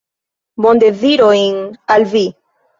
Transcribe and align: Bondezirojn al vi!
Bondezirojn 0.65 1.63
al 1.99 2.11
vi! 2.17 2.27